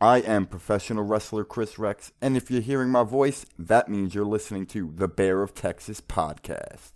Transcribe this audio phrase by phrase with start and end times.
[0.00, 4.24] I am professional wrestler Chris Rex, and if you're hearing my voice, that means you're
[4.24, 6.92] listening to the Bear of Texas podcast.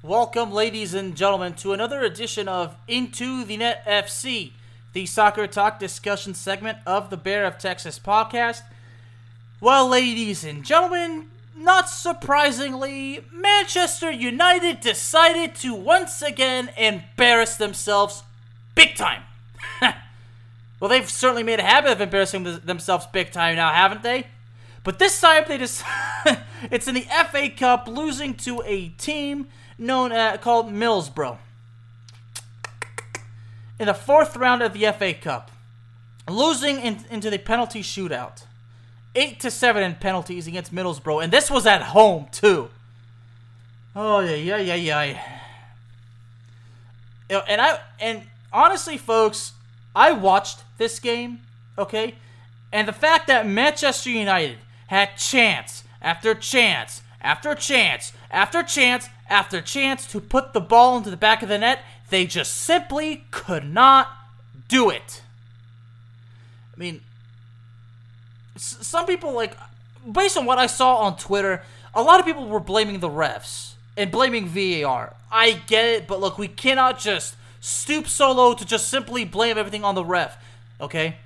[0.00, 4.52] Welcome, ladies and gentlemen, to another edition of Into the Net FC,
[4.92, 8.60] the soccer talk discussion segment of the Bear of Texas podcast.
[9.60, 18.22] Well, ladies and gentlemen, not surprisingly, Manchester United decided to once again embarrass themselves
[18.76, 19.24] big time.
[20.80, 24.26] Well, they've certainly made a habit of embarrassing themselves big time now, haven't they?
[24.84, 25.84] But this time they just
[26.70, 31.38] it's in the FA Cup losing to a team known uh, called Middlesbrough.
[33.78, 35.50] In the fourth round of the FA Cup,
[36.28, 38.44] losing in, into the penalty shootout.
[39.14, 42.68] 8 to 7 in penalties against Middlesbrough and this was at home too.
[43.96, 45.22] Oh yeah, yeah, yeah, yeah.
[47.28, 48.22] You know, and I and
[48.52, 49.52] honestly folks,
[49.98, 51.40] I watched this game,
[51.76, 52.14] okay?
[52.72, 59.60] And the fact that Manchester United had chance after chance after chance after chance after
[59.60, 63.64] chance to put the ball into the back of the net, they just simply could
[63.64, 64.08] not
[64.68, 65.22] do it.
[66.72, 67.00] I mean,
[68.54, 69.56] some people, like,
[70.10, 73.72] based on what I saw on Twitter, a lot of people were blaming the refs
[73.96, 75.16] and blaming VAR.
[75.32, 79.58] I get it, but look, we cannot just stoop so low to just simply blame
[79.58, 80.36] everything on the ref.
[80.80, 81.16] Okay?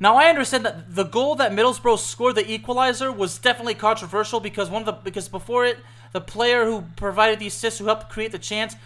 [0.00, 4.70] Now I understand that the goal that Middlesbrough scored, the equalizer, was definitely controversial because
[4.70, 5.78] one of the because before it,
[6.12, 8.76] the player who provided the assist, who helped create the chance,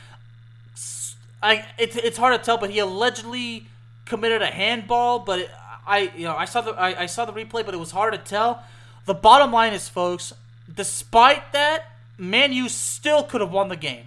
[1.43, 3.67] I it, it's hard to tell, but he allegedly
[4.07, 5.19] committed a handball.
[5.19, 5.51] But it,
[5.87, 8.15] I you know I saw the I, I saw the replay, but it was hard
[8.15, 8.63] to tell.
[9.05, 10.33] The bottom line is, folks,
[10.73, 14.07] despite that, Man U still could have won the game.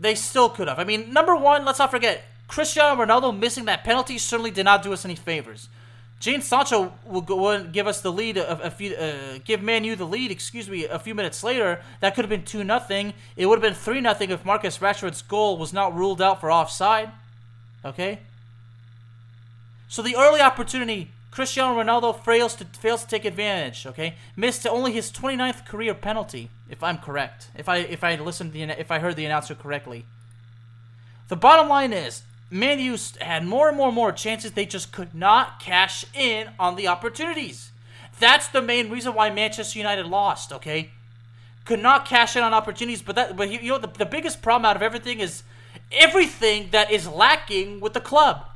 [0.00, 0.78] They still could have.
[0.78, 4.82] I mean, number one, let's not forget, Cristiano Ronaldo missing that penalty certainly did not
[4.82, 5.68] do us any favors.
[6.20, 9.84] Jadon Sancho will go and give us the lead a, a few, uh, give Man
[9.84, 10.32] U the lead.
[10.32, 13.14] Excuse me, a few minutes later, that could have been two nothing.
[13.36, 16.50] It would have been three nothing if Marcus Rashford's goal was not ruled out for
[16.50, 17.10] offside.
[17.84, 18.18] Okay.
[19.88, 23.86] So the early opportunity Cristiano Ronaldo fails to fails to take advantage.
[23.86, 27.50] Okay, missed only his 29th career penalty, if I'm correct.
[27.54, 30.04] If I if I listened the if I heard the announcer correctly.
[31.28, 34.52] The bottom line is, Man U had more and more and more chances.
[34.52, 37.70] They just could not cash in on the opportunities.
[38.18, 40.52] That's the main reason why Manchester United lost.
[40.52, 40.90] Okay,
[41.66, 43.02] could not cash in on opportunities.
[43.02, 45.42] But that but you know the, the biggest problem out of everything is
[45.92, 48.46] everything that is lacking with the club.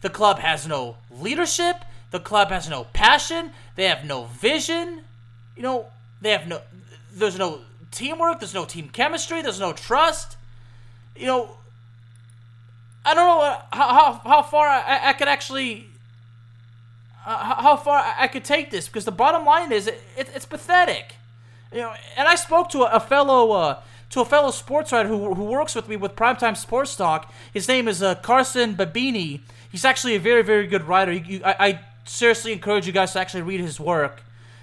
[0.00, 1.76] The club has no leadership.
[2.10, 3.52] The club has no passion.
[3.74, 5.02] They have no vision.
[5.56, 5.86] You know,
[6.20, 6.60] they have no.
[7.12, 7.60] There's no
[7.90, 8.40] teamwork.
[8.40, 9.42] There's no team chemistry.
[9.42, 10.36] There's no trust.
[11.16, 11.56] You know,
[13.04, 15.88] I don't know how how, how far I, I could actually.
[17.28, 20.46] Uh, how far I could take this because the bottom line is it, it, it's
[20.46, 21.16] pathetic,
[21.72, 21.92] you know.
[22.16, 23.80] And I spoke to a, a fellow uh,
[24.10, 27.32] to a fellow sports writer who, who works with me with Primetime Sports Talk.
[27.52, 29.40] His name is uh, Carson Babini.
[29.68, 31.10] He's actually a very very good writer.
[31.10, 34.22] You, you, I seriously encourage you guys to actually read his work.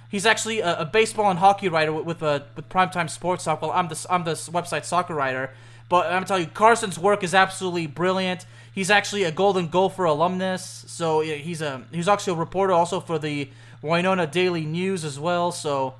[0.09, 3.61] He's actually a, a baseball and hockey writer with with, uh, with primetime sports talk.
[3.61, 5.51] Well, I'm the I'm the website soccer writer,
[5.89, 8.45] but I'm telling you, Carson's work is absolutely brilliant.
[8.73, 13.19] He's actually a Golden Gopher alumnus, so he's a he's actually a reporter also for
[13.19, 13.49] the
[13.81, 15.51] Winona Daily News as well.
[15.51, 15.95] So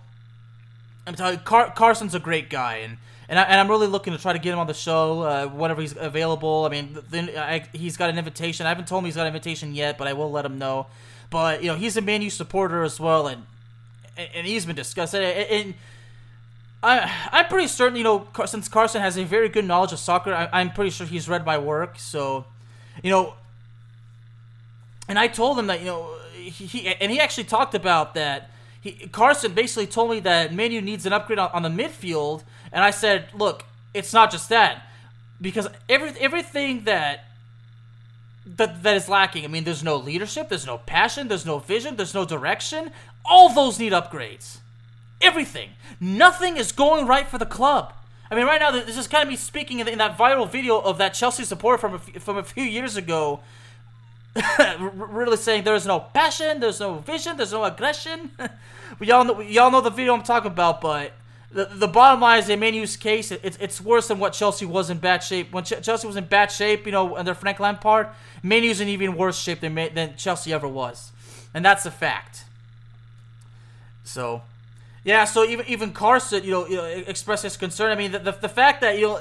[1.06, 2.98] I'm telling you, Car- Carson's a great guy, and
[3.30, 5.82] and, I, am really looking to try to get him on the show uh, whenever
[5.82, 6.66] he's available.
[6.66, 7.30] I mean, then
[7.74, 8.66] he's got an invitation.
[8.66, 10.88] I haven't told him he's got an invitation yet, but I will let him know.
[11.34, 13.48] But you know, he's a Man U supporter as well, and
[14.16, 15.48] and he's been discussing it.
[15.50, 15.74] And
[16.84, 20.32] I I'm pretty certain, you know, since Carson has a very good knowledge of soccer,
[20.32, 21.98] I, I'm pretty sure he's read my work.
[21.98, 22.46] So,
[23.02, 23.34] you know,
[25.08, 28.52] and I told him that you know he, he and he actually talked about that.
[28.80, 32.44] He, Carson basically told me that Man U needs an upgrade on, on the midfield,
[32.72, 33.66] and I said, look,
[33.96, 34.86] it's not just that,
[35.42, 37.26] because every everything that
[38.46, 39.46] that that is lacking.
[39.46, 42.92] I mean, there's no leadership, there's no passion, there's no vision, there's no direction.
[43.26, 44.58] All those need upgrades.
[45.22, 45.70] Everything.
[46.00, 47.94] Nothing is going right for the club.
[48.30, 50.98] I mean, right now, this is kind of me speaking in, that viral video of
[50.98, 53.42] that Chelsea supporter from a, from a few years ago
[54.94, 58.32] really saying there is no passion, there's no vision, there's no aggression.
[59.00, 61.14] we all know, y'all know the video I'm talking about, but
[61.54, 64.34] the, the bottom line is in Man U's case, it, it's it's worse than what
[64.34, 65.52] Chelsea was in bad shape.
[65.52, 68.08] When Ch- Chelsea was in bad shape, you know, under Frank Lampard,
[68.42, 71.12] Man U's in even worse shape than than Chelsea ever was,
[71.54, 72.46] and that's a fact.
[74.04, 74.42] So,
[75.04, 75.26] yeah.
[75.26, 77.92] So even even Carson, you know, you know expressed his concern.
[77.92, 79.20] I mean, the, the, the fact that you know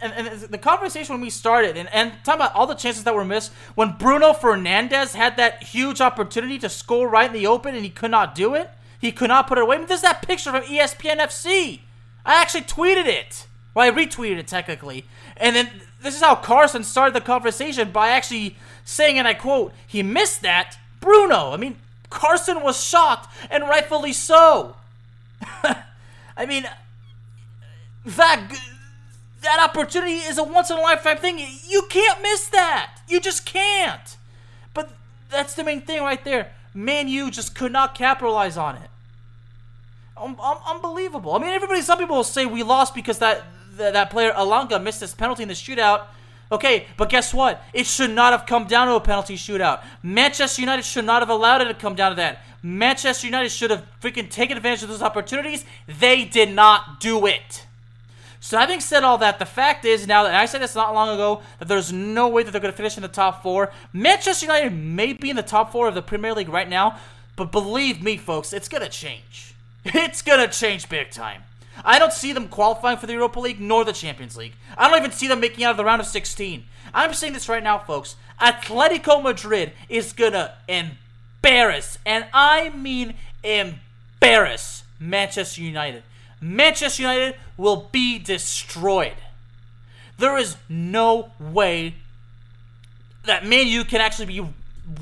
[0.00, 3.14] and, and the conversation when we started, and, and talking about all the chances that
[3.14, 7.74] were missed, when Bruno Fernandes had that huge opportunity to score right in the open
[7.74, 8.70] and he could not do it,
[9.00, 9.76] he could not put it away.
[9.76, 11.80] I mean, there's that picture from ESPN FC.
[12.24, 13.46] I actually tweeted it.
[13.74, 15.04] Well, I retweeted it technically.
[15.36, 15.68] And then
[16.00, 20.42] this is how Carson started the conversation by actually saying, and I quote, he missed
[20.42, 20.78] that.
[21.00, 21.50] Bruno.
[21.52, 21.76] I mean,
[22.08, 24.76] Carson was shocked, and rightfully so.
[26.36, 26.64] I mean,
[28.06, 28.58] that
[29.42, 31.38] that opportunity is a once in a lifetime thing.
[31.66, 33.00] You can't miss that.
[33.08, 34.16] You just can't.
[34.72, 34.92] But
[35.30, 36.52] that's the main thing right there.
[36.74, 38.90] Man, you just could not capitalize on it.
[40.16, 41.32] Um, um, unbelievable.
[41.34, 41.80] I mean, everybody.
[41.82, 43.44] Some people will say we lost because that
[43.76, 46.06] that, that player Elanga missed his penalty in the shootout.
[46.52, 47.62] Okay, but guess what?
[47.72, 49.82] It should not have come down to a penalty shootout.
[50.02, 52.42] Manchester United should not have allowed it to come down to that.
[52.62, 55.64] Manchester United should have freaking taken advantage of those opportunities.
[55.86, 57.66] They did not do it.
[58.44, 61.08] So having said all that, the fact is now that I said this not long
[61.08, 63.72] ago that there's no way that they're going to finish in the top four.
[63.90, 66.98] Manchester United may be in the top four of the Premier League right now,
[67.36, 69.54] but believe me, folks, it's going to change.
[69.86, 71.44] It's going to change big time.
[71.86, 74.52] I don't see them qualifying for the Europa League nor the Champions League.
[74.76, 76.64] I don't even see them making out of the round of 16.
[76.92, 78.16] I'm saying this right now, folks.
[78.38, 86.02] Atletico Madrid is going to embarrass, and I mean embarrass, Manchester United.
[86.44, 89.16] Manchester United will be destroyed.
[90.18, 91.94] There is no way
[93.24, 94.46] that Man U can actually be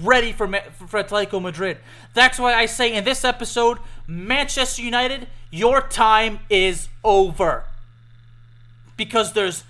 [0.00, 1.78] ready for, for Atletico Madrid.
[2.14, 7.64] That's why I say in this episode, Manchester United, your time is over.
[8.96, 9.64] Because there's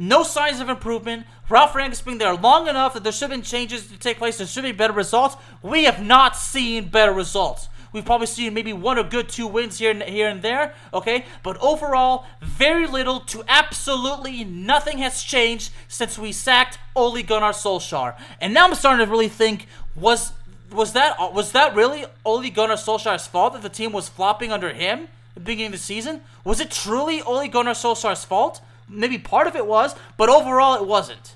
[0.00, 1.26] no signs of improvement.
[1.48, 4.38] Ralf Rangnick's been there long enough that there should have been changes to take place.
[4.38, 5.36] There should be better results.
[5.62, 7.68] We have not seen better results.
[7.92, 11.26] We've probably seen maybe one or good two wins here and here and there, okay?
[11.42, 18.16] But overall, very little to absolutely nothing has changed since we sacked Ole Gunnar Solskjaer.
[18.40, 20.32] And now I'm starting to really think was
[20.70, 24.72] was that was that really Ole Gunnar Solskjaer's fault that the team was flopping under
[24.72, 26.22] him at the beginning of the season?
[26.44, 28.62] Was it truly Ole Gunnar Solskjaer's fault?
[28.88, 31.34] Maybe part of it was, but overall it wasn't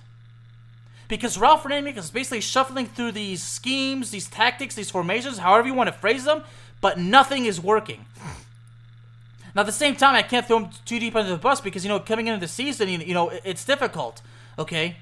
[1.09, 5.75] because Ralf Rangnick is basically shuffling through these schemes, these tactics, these formations, however you
[5.75, 6.43] want to phrase them,
[6.81, 8.07] but nothing is working.
[9.55, 11.85] Now, at the same time, I can't throw him too deep under the bus because,
[11.85, 14.21] you know, coming into the season, you know, it's difficult,
[14.59, 14.97] okay?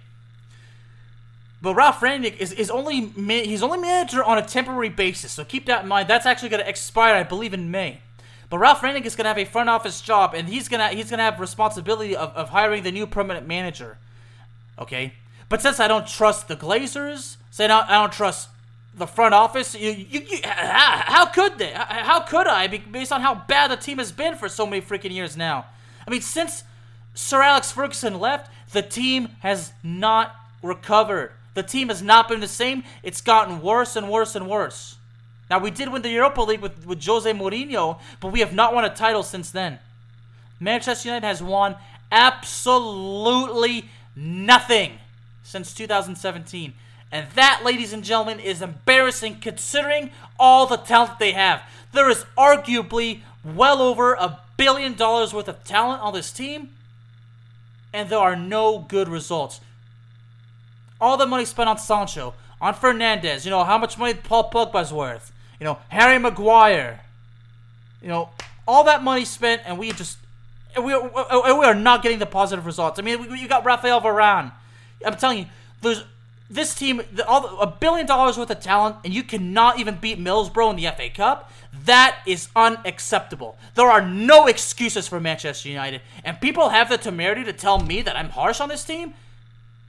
[1.61, 5.65] But Ralf Rangnick is, is only he's only manager on a temporary basis, so keep
[5.67, 6.09] that in mind.
[6.09, 8.01] That's actually going to expire, I believe, in May.
[8.51, 11.09] But Ralf Rangnick is going to have a front office job, and he's gonna he's
[11.11, 13.97] gonna have responsibility of, of hiring the new permanent manager.
[14.79, 15.15] Okay,
[15.49, 18.49] but since I don't trust the Glazers, say I don't, I don't trust
[18.97, 21.73] the front office, you, you, you, how could they?
[21.75, 25.11] How could I, based on how bad the team has been for so many freaking
[25.11, 25.67] years now?
[26.07, 26.63] I mean, since
[27.15, 31.33] Sir Alex Ferguson left, the team has not recovered.
[31.55, 32.85] The team has not been the same.
[33.03, 34.97] It's gotten worse and worse and worse.
[35.51, 38.75] Now, we did win the Europa League with, with Jose Mourinho, but we have not
[38.75, 39.79] won a title since then.
[40.59, 41.77] Manchester United has won
[42.11, 44.99] absolutely nothing
[45.45, 46.75] since 2017.
[47.13, 51.63] And that, ladies and gentlemen, is embarrassing considering all the talent they have.
[51.93, 56.71] There is arguably well over a billion dollars worth of talent on this team,
[57.93, 59.61] and there are no good results.
[61.01, 64.93] all the money spent on Sancho, on Fernandes, you know, how much money Paul Pogba's
[64.93, 67.01] worth, you know, Harry Maguire,
[68.01, 68.31] you know,
[68.67, 70.19] all that money spent, and we just,
[70.77, 72.99] we we are not getting the positive results.
[72.99, 74.53] I mean, you got Raphael Varane.
[75.05, 75.47] I'm telling you,
[75.83, 76.05] there's
[76.51, 80.71] this team, all a billion dollars worth of talent, and you cannot even beat Middlesbrough
[80.71, 81.51] in the FA Cup.
[81.85, 83.59] That is unacceptable.
[83.75, 88.03] There are no excuses for Manchester United, and people have the temerity to tell me
[88.03, 89.15] that I'm harsh on this team.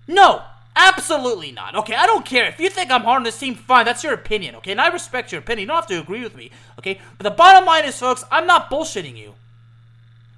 [0.08, 0.42] No,
[0.76, 1.76] absolutely not.
[1.76, 3.56] Okay, I don't care if you think I'm hard on this team.
[3.56, 4.56] Fine, that's your opinion.
[4.56, 5.64] Okay, and I respect your opinion.
[5.64, 6.52] You don't have to agree with me.
[6.80, 9.36] Okay, but the bottom line is, folks, I'm not bullshitting you.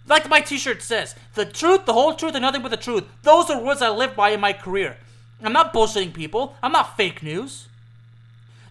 [0.08, 3.04] Like my T-shirt says, the truth, the whole truth, and nothing but the truth.
[3.24, 4.98] Those are words I live by in my career.
[5.44, 6.56] I'm not bullshitting people.
[6.64, 7.68] I'm not fake news.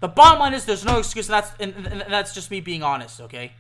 [0.01, 2.83] The bottom line is there's no excuse, and that's and, and that's just me being
[2.83, 3.21] honest.
[3.21, 3.53] Okay.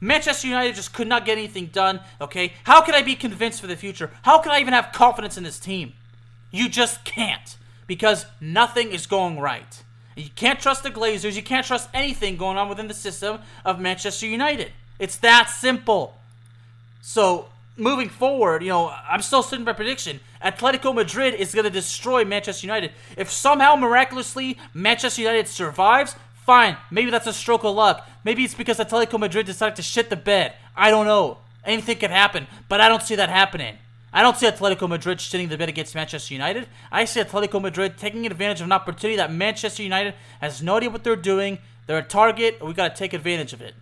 [0.00, 2.00] Manchester United just could not get anything done.
[2.20, 2.54] Okay.
[2.64, 4.10] How can I be convinced for the future?
[4.22, 5.92] How can I even have confidence in this team?
[6.50, 7.56] You just can't
[7.86, 9.82] because nothing is going right.
[10.16, 11.36] You can't trust the Glazers.
[11.36, 14.72] You can't trust anything going on within the system of Manchester United.
[14.98, 16.16] It's that simple.
[17.02, 20.20] So moving forward, you know, I'm still sitting by prediction.
[20.42, 22.92] Atletico Madrid is going to destroy Manchester United.
[23.16, 26.76] If somehow miraculously Manchester United survives, fine.
[26.92, 28.08] Maybe that's a stroke of luck.
[28.24, 30.54] Maybe it's because Atletico Madrid decided to shit the bed.
[30.76, 31.38] I don't know.
[31.64, 33.78] Anything could happen, but I don't see that happening.
[34.12, 36.68] I don't see Atletico Madrid shitting the bed against Manchester United.
[36.92, 40.90] I see Atletico Madrid taking advantage of an opportunity that Manchester United has no idea
[40.90, 41.58] what they're doing.
[41.86, 43.74] They're a target, we got to take advantage of it.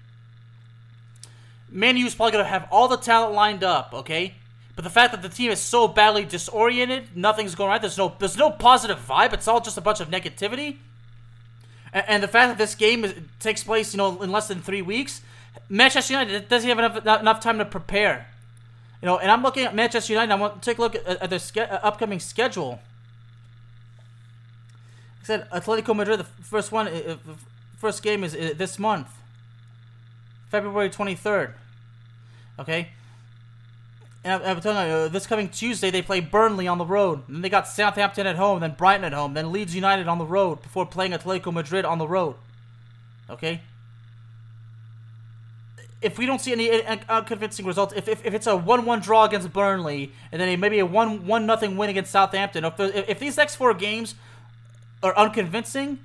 [1.71, 4.35] Man is probably to have all the talent lined up, okay?
[4.75, 7.81] But the fact that the team is so badly disoriented, nothing's going right.
[7.81, 9.33] There's no there's no positive vibe.
[9.33, 10.79] It's all just a bunch of negativity.
[11.93, 14.63] And, and the fact that this game is, takes place, you know, in less than
[14.63, 15.23] three weeks,
[15.69, 18.27] Manchester United doesn't have enough enough time to prepare.
[19.03, 20.33] You know, and I'm looking at Manchester United.
[20.33, 22.81] I want to take a look at, at their ske- uh, upcoming schedule.
[25.23, 26.21] I said Atletico Madrid.
[26.21, 27.19] The first one, uh, the
[27.77, 29.09] first game is uh, this month.
[30.51, 31.53] February 23rd.
[32.59, 32.89] Okay?
[34.23, 37.23] And I'm telling you, uh, this coming Tuesday they play Burnley on the road.
[37.29, 40.27] Then they got Southampton at home, then Brighton at home, then Leeds United on the
[40.27, 42.35] road before playing Atletico Madrid on the road.
[43.31, 43.63] Okay?
[46.03, 49.25] If we don't see any unconvincing results, if, if, if it's a 1 1 draw
[49.25, 53.37] against Burnley, and then maybe a 1 1 nothing win against Southampton, if, if these
[53.37, 54.15] next four games
[55.03, 55.99] are unconvincing,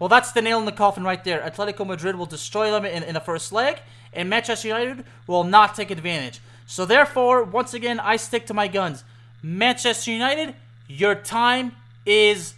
[0.00, 1.40] well, that's the nail in the coffin right there.
[1.42, 3.80] Atletico Madrid will destroy them in, in the first leg,
[4.14, 6.40] and Manchester United will not take advantage.
[6.66, 9.04] So, therefore, once again, I stick to my guns.
[9.42, 10.54] Manchester United,
[10.88, 11.72] your time
[12.06, 12.54] is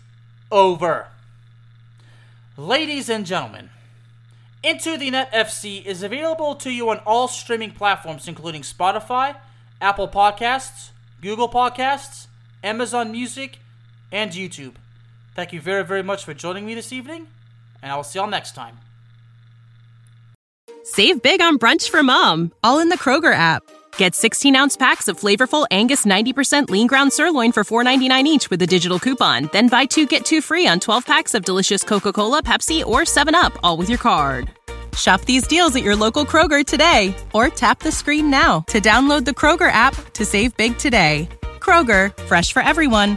[0.52, 1.08] over.
[2.56, 3.70] Ladies and gentlemen,
[4.62, 9.34] Into the Net FC is available to you on all streaming platforms, including Spotify,
[9.80, 12.28] Apple Podcasts, Google Podcasts,
[12.62, 13.58] Amazon Music,
[14.12, 14.74] and YouTube.
[15.34, 17.26] Thank you very, very much for joining me this evening,
[17.82, 18.78] and I will see y'all next time.
[20.84, 23.62] Save big on brunch for mom, all in the Kroger app.
[23.96, 28.60] Get 16 ounce packs of flavorful Angus 90% lean ground sirloin for $4.99 each with
[28.62, 29.48] a digital coupon.
[29.52, 33.00] Then buy two get two free on 12 packs of delicious Coca Cola, Pepsi, or
[33.02, 34.50] 7UP, all with your card.
[34.96, 39.24] Shop these deals at your local Kroger today or tap the screen now to download
[39.24, 41.28] the Kroger app to save big today.
[41.60, 43.16] Kroger, fresh for everyone.